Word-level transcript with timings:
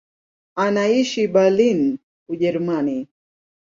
Anaishi 0.63 1.23
Berlin, 1.33 1.81
Ujerumani. 2.31 2.97